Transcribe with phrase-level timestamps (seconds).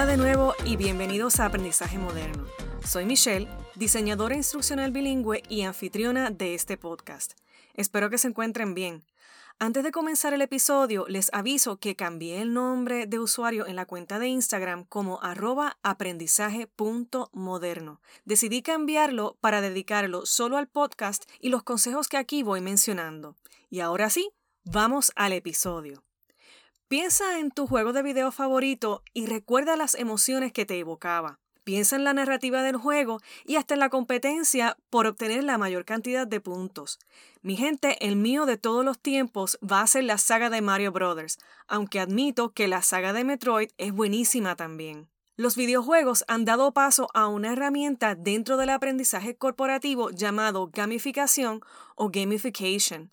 [0.00, 2.46] Hola de nuevo y bienvenidos a Aprendizaje Moderno.
[2.82, 7.34] Soy Michelle, diseñadora instruccional bilingüe y anfitriona de este podcast.
[7.74, 9.04] Espero que se encuentren bien.
[9.58, 13.84] Antes de comenzar el episodio, les aviso que cambié el nombre de usuario en la
[13.84, 18.00] cuenta de Instagram como arroba aprendizaje.moderno.
[18.24, 23.36] Decidí cambiarlo para dedicarlo solo al podcast y los consejos que aquí voy mencionando.
[23.68, 24.30] Y ahora sí,
[24.64, 26.04] vamos al episodio.
[26.90, 31.38] Piensa en tu juego de video favorito y recuerda las emociones que te evocaba.
[31.62, 35.84] Piensa en la narrativa del juego y hasta en la competencia por obtener la mayor
[35.84, 36.98] cantidad de puntos.
[37.42, 40.90] Mi gente, el mío de todos los tiempos va a ser la saga de Mario
[40.90, 45.08] Brothers, aunque admito que la saga de Metroid es buenísima también.
[45.36, 51.60] Los videojuegos han dado paso a una herramienta dentro del aprendizaje corporativo llamado gamificación
[51.94, 53.12] o gamification,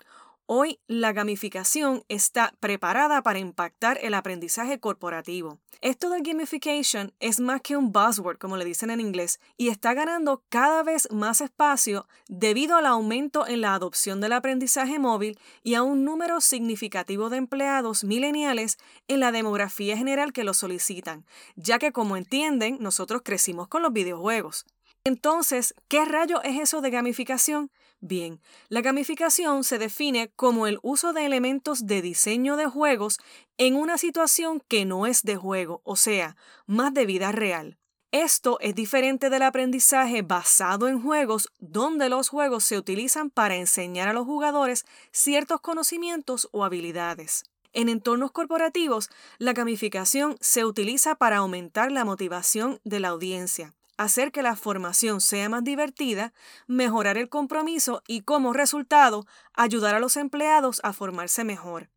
[0.50, 5.60] Hoy la gamificación está preparada para impactar el aprendizaje corporativo.
[5.82, 9.94] Esto del gamification es más que un buzzword, como le dicen en inglés, y está
[9.94, 15.76] ganando cada vez más espacio debido al aumento en la adopción del aprendizaje móvil y
[15.76, 18.78] a un número significativo de empleados mileniales
[19.10, 21.26] en la demografía general que lo solicitan,
[21.58, 24.66] ya que como entienden, nosotros crecimos con los videojuegos.
[25.04, 27.70] Entonces, ¿qué rayo es eso de gamificación?
[28.00, 33.18] Bien, la gamificación se define como el uso de elementos de diseño de juegos
[33.58, 36.36] en una situación que no es de juego, o sea,
[36.68, 37.80] más de vida real.
[38.12, 44.08] Esto es diferente del aprendizaje basado en juegos, donde los juegos se utilizan para enseñar
[44.08, 47.46] a los jugadores ciertos conocimientos o habilidades.
[47.74, 54.32] En entornos corporativos, la gamificación se utiliza para aumentar la motivación de la audiencia hacer
[54.32, 56.34] que la formación sea más divertida,
[56.68, 61.90] mejorar el compromiso y como resultado ayudar a los empleados a formarse mejor.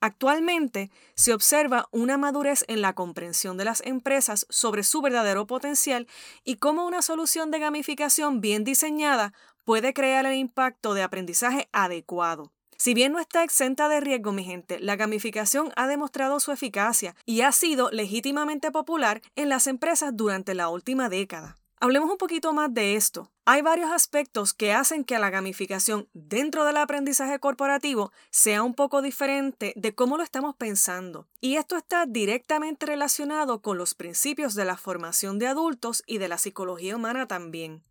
[0.00, 6.06] Actualmente se observa una madurez en la comprensión de las empresas sobre su verdadero potencial
[6.44, 9.32] y cómo una solución de gamificación bien diseñada
[9.64, 12.52] puede crear el impacto de aprendizaje adecuado.
[12.76, 17.16] Si bien no está exenta de riesgo, mi gente, la gamificación ha demostrado su eficacia
[17.24, 21.56] y ha sido legítimamente popular en las empresas durante la última década.
[21.78, 23.30] Hablemos un poquito más de esto.
[23.44, 29.02] Hay varios aspectos que hacen que la gamificación dentro del aprendizaje corporativo sea un poco
[29.02, 31.28] diferente de cómo lo estamos pensando.
[31.40, 36.28] Y esto está directamente relacionado con los principios de la formación de adultos y de
[36.28, 37.82] la psicología humana también.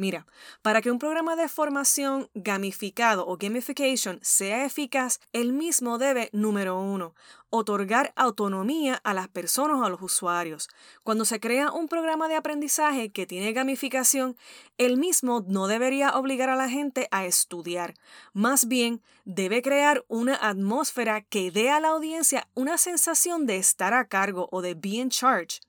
[0.00, 0.24] Mira,
[0.62, 6.80] para que un programa de formación gamificado o gamification sea eficaz, el mismo debe, número
[6.80, 7.14] uno,
[7.50, 10.70] otorgar autonomía a las personas o a los usuarios.
[11.02, 14.38] Cuando se crea un programa de aprendizaje que tiene gamificación,
[14.78, 17.92] el mismo no debería obligar a la gente a estudiar.
[18.32, 23.92] Más bien, debe crear una atmósfera que dé a la audiencia una sensación de estar
[23.92, 25.60] a cargo o de be in charge.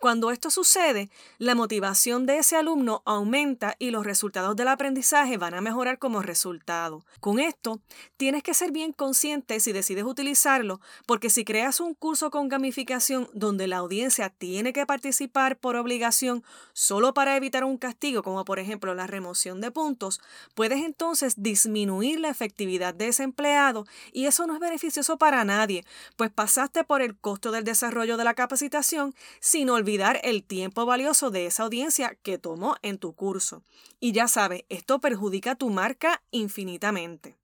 [0.00, 5.52] Cuando esto sucede, la motivación de ese alumno aumenta y los resultados del aprendizaje van
[5.52, 7.04] a mejorar como resultado.
[7.20, 7.82] Con esto,
[8.16, 13.28] tienes que ser bien consciente si decides utilizarlo, porque si creas un curso con gamificación
[13.34, 18.58] donde la audiencia tiene que participar por obligación solo para evitar un castigo, como por
[18.58, 20.22] ejemplo la remoción de puntos,
[20.54, 23.84] puedes entonces disminuir la efectividad de ese empleado
[24.14, 25.84] y eso no es beneficioso para nadie,
[26.16, 29.89] pues pasaste por el costo del desarrollo de la capacitación sin olvidar
[30.22, 33.62] el tiempo valioso de esa audiencia que tomó en tu curso.
[33.98, 37.36] Y ya sabes, esto perjudica tu marca infinitamente.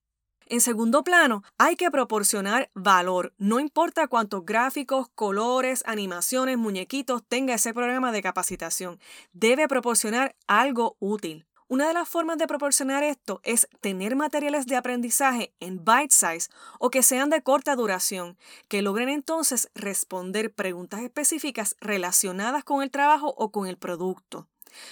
[0.48, 7.54] En segundo plano, hay que proporcionar valor, no importa cuántos gráficos, colores, animaciones, muñequitos tenga
[7.54, 9.00] ese programa de capacitación,
[9.32, 11.46] debe proporcionar algo útil.
[11.69, 16.49] Una de las formas de proporcionar esto es tener materiales de aprendizaje en bite size
[16.78, 18.38] o que sean de corta duración,
[18.69, 24.47] que logren entonces responder preguntas específicas relacionadas con el trabajo o con el producto.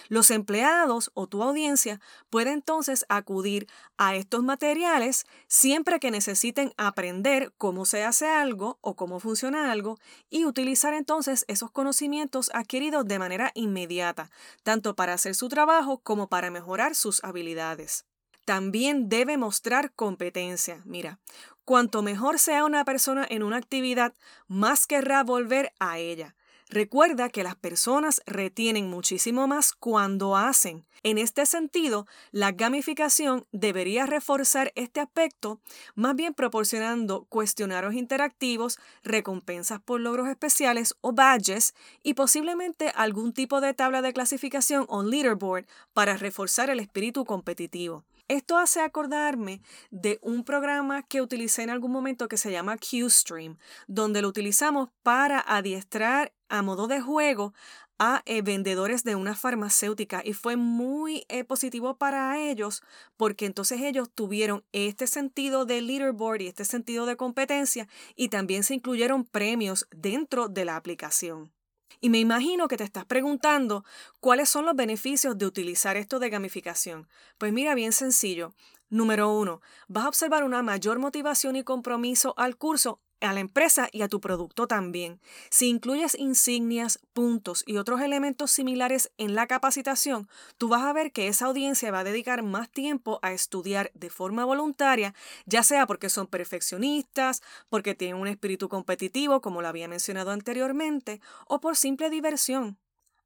[0.09, 2.01] Los empleados o tu audiencia
[2.31, 8.95] pueden entonces acudir a estos materiales siempre que necesiten aprender cómo se hace algo o
[8.95, 9.99] cómo funciona algo
[10.31, 14.31] y utilizar entonces esos conocimientos adquiridos de manera inmediata,
[14.63, 18.05] tanto para hacer su trabajo como para mejorar sus habilidades.
[18.45, 20.83] También debe mostrar competencia.
[20.85, 21.19] Mira,
[21.65, 24.15] cuanto mejor sea una persona en una actividad,
[24.49, 26.35] más querrá volver a ella.
[26.75, 30.85] Recuerda que las personas retienen muchísimo más cuando hacen.
[31.05, 35.61] En este sentido, la gamificación debería reforzar este aspecto,
[35.95, 43.61] más bien proporcionando cuestionarios interactivos, recompensas por logros especiales o badges y posiblemente algún tipo
[43.61, 48.03] de tabla de clasificación o leaderboard para reforzar el espíritu competitivo.
[48.27, 49.61] Esto hace acordarme
[49.91, 54.89] de un programa que utilicé en algún momento que se llama QStream, donde lo utilizamos
[55.03, 57.53] para adiestrar a modo de juego
[57.99, 62.83] a eh, vendedores de una farmacéutica y fue muy eh, positivo para ellos
[63.17, 68.65] porque entonces ellos tuvieron este sentido de leaderboard y este sentido de competencia y también
[68.65, 71.53] se incluyeron premios dentro de la aplicación.
[72.01, 73.85] Y me imagino que te estás preguntando
[74.21, 77.09] cuáles son los beneficios de utilizar esto de gamificación.
[77.39, 78.53] Pues mira, bien sencillo.
[78.91, 83.89] Número uno, vas a observar una mayor motivación y compromiso al curso a la empresa
[83.93, 85.21] y a tu producto también.
[85.51, 90.29] Si incluyes insignias, puntos y otros elementos similares en la capacitación,
[90.59, 94.11] tú vas a ver que esa audiencia va a dedicar más tiempo a estudiar de
[94.11, 95.15] forma voluntaria,
[95.47, 101.21] ya sea porque son perfeccionistas, porque tienen un espíritu competitivo, como lo había mencionado anteriormente,
[101.47, 102.79] o por simple diversión.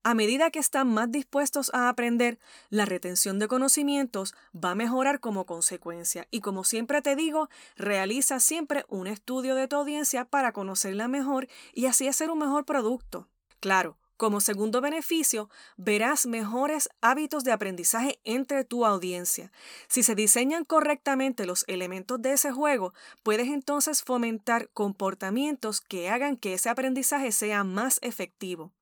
[0.05, 2.39] A medida que están más dispuestos a aprender,
[2.71, 6.27] la retención de conocimientos va a mejorar como consecuencia.
[6.31, 11.49] Y como siempre te digo, realiza siempre un estudio de tu audiencia para conocerla mejor
[11.75, 13.29] y así hacer un mejor producto.
[13.61, 15.49] Claro, como segundo beneficio,
[15.79, 19.51] verás mejores hábitos de aprendizaje entre tu audiencia.
[19.87, 22.93] Si se diseñan correctamente los elementos de ese juego,
[23.23, 28.73] puedes entonces fomentar comportamientos que hagan que ese aprendizaje sea más efectivo.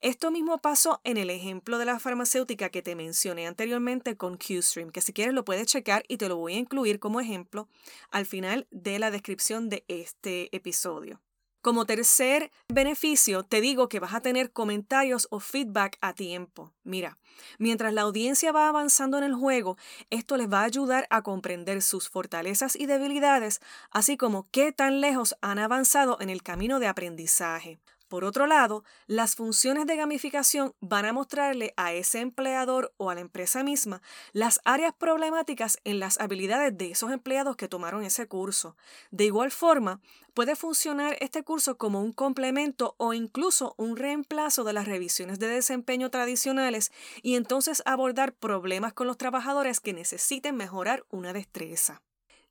[0.00, 4.90] Esto mismo pasó en el ejemplo de la farmacéutica que te mencioné anteriormente con QStream,
[4.90, 7.68] que si quieres lo puedes checar y te lo voy a incluir como ejemplo
[8.10, 11.20] al final de la descripción de este episodio.
[11.60, 16.72] Como tercer beneficio, te digo que vas a tener comentarios o feedback a tiempo.
[16.84, 17.18] Mira,
[17.58, 19.76] mientras la audiencia va avanzando en el juego,
[20.10, 23.60] esto les va a ayudar a comprender sus fortalezas y debilidades,
[23.90, 27.80] así como qué tan lejos han avanzado en el camino de aprendizaje.
[28.08, 33.14] Por otro lado, las funciones de gamificación van a mostrarle a ese empleador o a
[33.14, 34.00] la empresa misma
[34.32, 38.76] las áreas problemáticas en las habilidades de esos empleados que tomaron ese curso.
[39.10, 40.00] De igual forma,
[40.32, 45.48] puede funcionar este curso como un complemento o incluso un reemplazo de las revisiones de
[45.48, 52.00] desempeño tradicionales y entonces abordar problemas con los trabajadores que necesiten mejorar una destreza.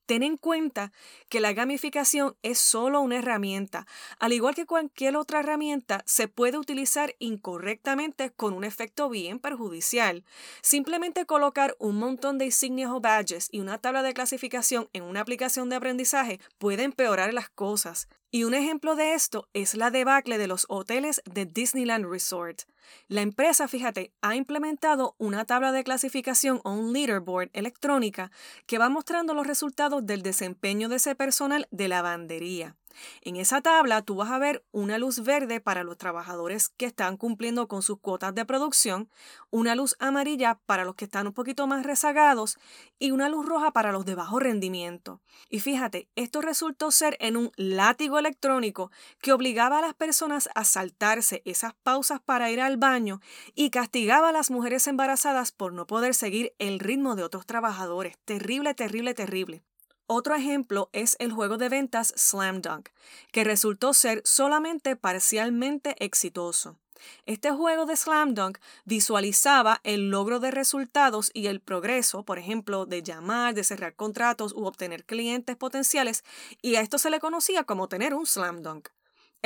[0.08, 0.94] Ten en cuenta
[1.28, 3.86] que la gamificación es solo una herramienta.
[4.20, 10.24] Al igual que cualquier otra herramienta, se puede utilizar incorrectamente con un efecto bien perjudicial.
[10.62, 15.20] Simplemente colocar un montón de insignias o badges y una tabla de clasificación en una
[15.20, 18.08] aplicación de aprendizaje puede empeorar las cosas.
[18.30, 22.64] Y un ejemplo de esto es la debacle de los hoteles de Disneyland Resort.
[23.08, 28.32] La empresa, fíjate, ha implementado una tabla de clasificación o un leaderboard electrónica
[28.66, 32.76] que va mostrando los resultados del desempeño de ese personal de lavandería.
[33.22, 37.18] En esa tabla tú vas a ver una luz verde para los trabajadores que están
[37.18, 39.10] cumpliendo con sus cuotas de producción,
[39.50, 42.58] una luz amarilla para los que están un poquito más rezagados
[43.00, 45.22] y una luz roja para los de bajo rendimiento.
[45.50, 48.92] Y fíjate, esto resultó ser en un látigo electrónico
[49.22, 53.22] que obligaba a las personas a saltarse esas pausas para ir al baño
[53.56, 58.18] y castigaba a las mujeres embarazadas por no poder seguir el ritmo de otros trabajadores.
[58.26, 59.64] Terrible, terrible, terrible.
[60.10, 62.88] Otro ejemplo es el juego de ventas Slam Dunk,
[63.34, 66.78] que resultó ser solamente parcialmente exitoso.
[67.26, 72.86] Este juego de Slam Dunk visualizaba el logro de resultados y el progreso, por ejemplo,
[72.86, 76.24] de llamar, de cerrar contratos u obtener clientes potenciales,
[76.62, 78.88] y a esto se le conocía como tener un Slam Dunk.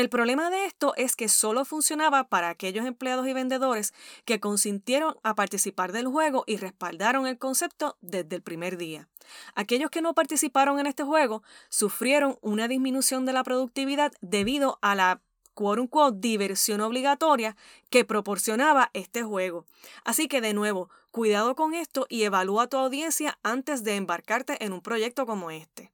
[0.02, 3.94] El problema de esto es que solo funcionaba para aquellos empleados y vendedores
[4.26, 9.08] que consintieron a participar del juego y respaldaron el concepto desde el primer día.
[9.54, 14.96] Aquellos que no participaron en este juego sufrieron una disminución de la productividad debido a
[14.96, 15.22] la
[15.54, 17.56] quote unquote diversión obligatoria
[17.92, 19.68] que proporcionaba este juego.
[20.04, 24.74] Así que de nuevo, cuidado con esto y evalúa tu audiencia antes de embarcarte en
[24.74, 25.91] un proyecto como este.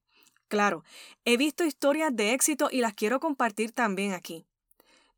[0.48, 0.84] Claro,
[1.26, 4.46] he visto historias de éxito y las quiero compartir también aquí.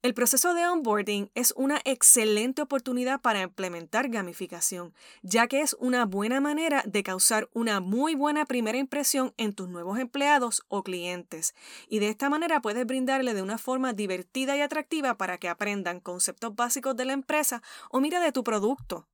[0.02, 4.94] El proceso de onboarding es una excelente oportunidad para implementar gamificación,
[5.24, 9.68] ya que es una buena manera de causar una muy buena primera impresión en tus
[9.68, 11.54] nuevos empleados o clientes.
[11.90, 16.00] Y de esta manera puedes brindarle de una forma divertida y atractiva para que aprendan
[16.00, 19.06] conceptos básicos de la empresa o mira de tu producto.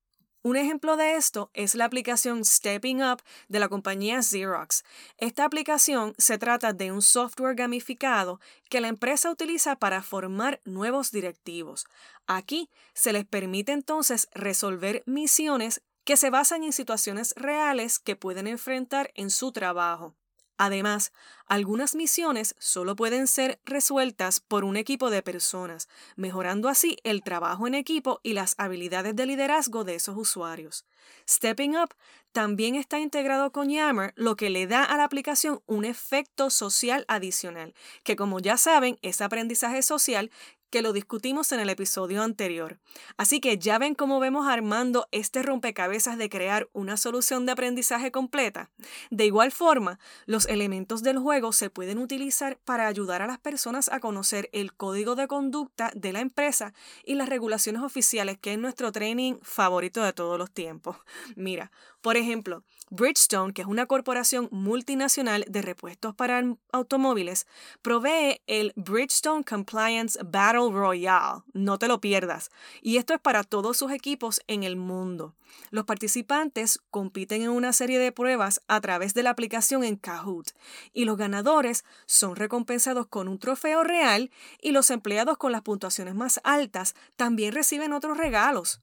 [0.46, 4.84] Un ejemplo de esto es la aplicación Stepping Up de la compañía Xerox.
[5.18, 11.12] Esta aplicación se trata de un software gamificado que la empresa utiliza para formar nuevos
[11.12, 11.88] directivos.
[12.28, 18.46] Aquí se les permite entonces resolver misiones que se basan en situaciones reales que pueden
[18.46, 20.14] enfrentar en su trabajo.
[20.58, 21.12] Además,
[21.48, 27.68] algunas misiones solo pueden ser resueltas por un equipo de personas, mejorando así el trabajo
[27.68, 30.86] en equipo y las habilidades de liderazgo de esos usuarios.
[31.30, 31.94] Stepping Up
[32.32, 37.06] también está integrado con Yammer, lo que le da a la aplicación un efecto social
[37.08, 40.32] adicional, que como ya saben es aprendizaje social
[40.76, 42.80] que lo discutimos en el episodio anterior.
[43.16, 48.12] Así que ya ven cómo vemos armando este rompecabezas de crear una solución de aprendizaje
[48.12, 48.70] completa.
[49.10, 53.88] De igual forma, los elementos del juego se pueden utilizar para ayudar a las personas
[53.88, 56.74] a conocer el código de conducta de la empresa
[57.06, 60.98] y las regulaciones oficiales, que es nuestro training favorito de todos los tiempos.
[61.38, 61.72] Mira,
[62.06, 67.48] por ejemplo, Bridgestone, que es una corporación multinacional de repuestos para automóviles,
[67.82, 71.42] provee el Bridgestone Compliance Battle Royale.
[71.54, 72.52] No te lo pierdas.
[72.84, 75.34] Y esto es para todos sus equipos en el mundo.
[75.72, 80.52] Los participantes compiten en una serie de pruebas a través de la aplicación en Kahoot
[80.94, 84.30] y los ganadores son recompensados con un trofeo real
[84.62, 88.80] y los empleados con las puntuaciones más altas también reciben otros regalos.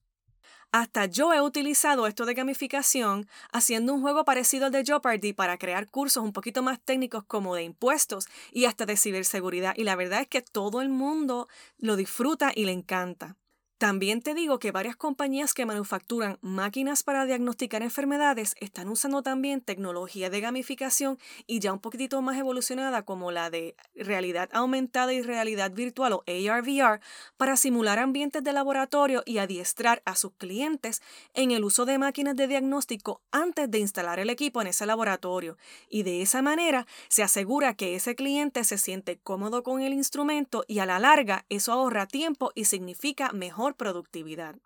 [0.74, 5.58] Hasta yo he utilizado esto de gamificación haciendo un juego parecido al de Jeopardy para
[5.58, 9.74] crear cursos un poquito más técnicos como de impuestos y hasta de ciberseguridad.
[9.76, 13.36] Y la verdad es que todo el mundo lo disfruta y le encanta.
[13.82, 19.60] También te digo que varias compañías que manufacturan máquinas para diagnosticar enfermedades están usando también
[19.60, 25.20] tecnología de gamificación y ya un poquitito más evolucionada como la de realidad aumentada y
[25.20, 27.00] realidad virtual o AR/VR
[27.36, 31.02] para simular ambientes de laboratorio y adiestrar a sus clientes
[31.34, 35.58] en el uso de máquinas de diagnóstico antes de instalar el equipo en ese laboratorio.
[35.88, 40.64] Y de esa manera se asegura que ese cliente se siente cómodo con el instrumento
[40.68, 44.56] y a la larga eso ahorra tiempo y significa mejor productividad.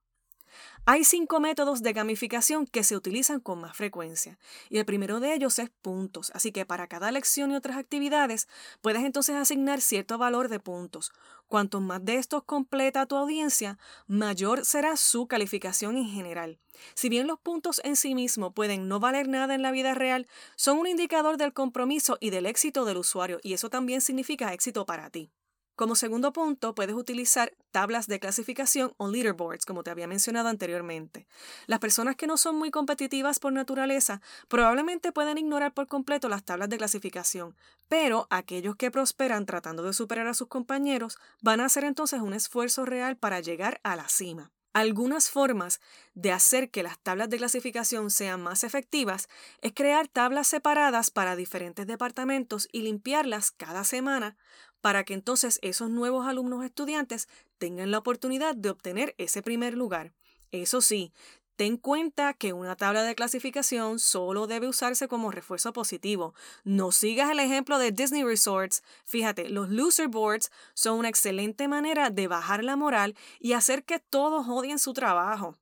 [0.85, 4.39] Hay cinco métodos de gamificación que se utilizan con más frecuencia
[4.71, 8.49] y el primero de ellos es puntos, así que para cada lección y otras actividades
[8.81, 11.13] puedes entonces asignar cierto valor de puntos.
[11.49, 16.59] Cuanto más de estos completa tu audiencia, mayor será su calificación en general.
[16.95, 20.27] Si bien los puntos en sí mismos pueden no valer nada en la vida real,
[20.57, 24.87] son un indicador del compromiso y del éxito del usuario y eso también significa éxito
[24.87, 25.31] para ti.
[25.77, 31.27] Como segundo punto, puedes utilizar tablas de clasificación o leaderboards, como te había mencionado anteriormente.
[31.67, 36.45] Las personas que no son muy competitivas por naturaleza probablemente pueden ignorar por completo las
[36.45, 37.55] tablas de clasificación,
[37.89, 42.33] pero aquellos que prosperan tratando de superar a sus compañeros van a hacer entonces un
[42.33, 44.53] esfuerzo real para llegar a la cima.
[44.77, 45.81] Algunas formas
[46.13, 49.27] de hacer que las tablas de clasificación sean más efectivas
[49.63, 54.37] es crear tablas separadas para diferentes departamentos y limpiarlas cada semana
[54.81, 57.29] para que entonces esos nuevos alumnos estudiantes
[57.59, 60.13] tengan la oportunidad de obtener ese primer lugar.
[60.53, 61.13] Eso sí,
[61.57, 66.35] Ten cuenta que una tabla de clasificación solo debe usarse como refuerzo positivo.
[66.65, 68.83] No sigas el ejemplo de Disney Resorts.
[69.07, 73.99] Fíjate, los loser boards son una excelente manera de bajar la moral y hacer que
[73.99, 75.57] todos odien su trabajo.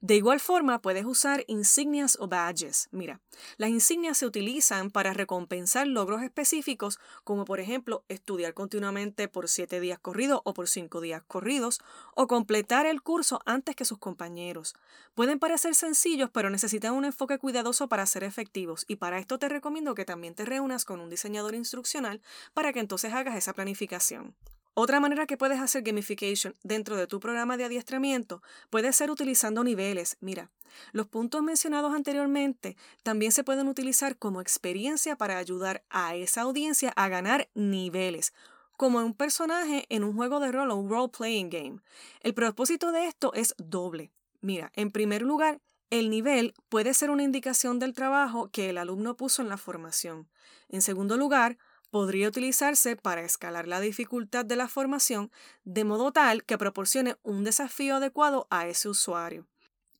[0.00, 2.88] De igual forma, puedes usar insignias o badges.
[2.92, 3.20] Mira,
[3.56, 9.80] las insignias se utilizan para recompensar logros específicos, como por ejemplo estudiar continuamente por siete
[9.80, 11.80] días corridos o por cinco días corridos,
[12.14, 14.76] o completar el curso antes que sus compañeros.
[15.16, 19.48] Pueden parecer sencillos, pero necesitan un enfoque cuidadoso para ser efectivos, y para esto te
[19.48, 22.20] recomiendo que también te reúnas con un diseñador instruccional
[22.54, 24.36] para que entonces hagas esa planificación.
[24.80, 29.64] Otra manera que puedes hacer gamification dentro de tu programa de adiestramiento puede ser utilizando
[29.64, 30.16] niveles.
[30.20, 30.52] Mira,
[30.92, 36.92] los puntos mencionados anteriormente también se pueden utilizar como experiencia para ayudar a esa audiencia
[36.94, 38.32] a ganar niveles,
[38.76, 41.80] como un personaje en un juego de rol o un role-playing game.
[42.20, 44.12] El propósito de esto es doble.
[44.42, 49.16] Mira, en primer lugar, el nivel puede ser una indicación del trabajo que el alumno
[49.16, 50.28] puso en la formación.
[50.68, 51.58] En segundo lugar,
[51.90, 55.30] podría utilizarse para escalar la dificultad de la formación
[55.64, 59.46] de modo tal que proporcione un desafío adecuado a ese usuario.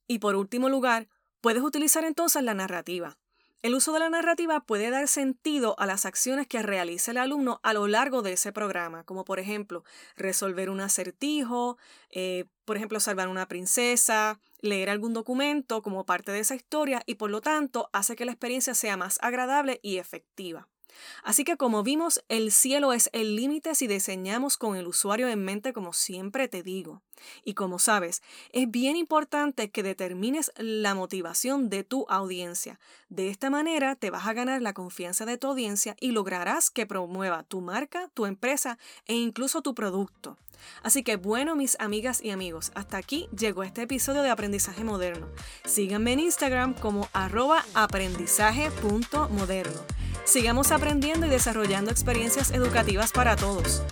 [0.07, 1.09] Y por último lugar,
[1.41, 3.19] puedes utilizar entonces la narrativa.
[3.61, 7.59] El uso de la narrativa puede dar sentido a las acciones que realice el alumno
[7.65, 9.83] a lo largo de ese programa, como por ejemplo
[10.17, 11.77] resolver un acertijo,
[12.11, 17.17] eh, por ejemplo salvar una princesa, leer algún documento como parte de esa historia y
[17.17, 20.69] por lo tanto hace que la experiencia sea más agradable y efectiva.
[21.23, 25.45] Así que como vimos, el cielo es el límite si diseñamos con el usuario en
[25.45, 27.03] mente como siempre te digo.
[27.45, 32.79] Y como sabes, es bien importante que determines la motivación de tu audiencia.
[33.09, 36.87] De esta manera te vas a ganar la confianza de tu audiencia y lograrás que
[36.87, 40.37] promueva tu marca, tu empresa e incluso tu producto.
[40.83, 45.29] Así que bueno, mis amigas y amigos, hasta aquí llegó este episodio de Aprendizaje Moderno.
[45.65, 49.98] Síganme en Instagram como arroba aprendizaje.moderno.
[50.29, 53.83] Sigamos aprendiendo y desarrollando experiencias educativas para todos.